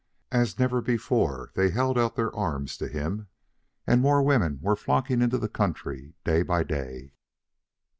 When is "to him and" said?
2.77-4.01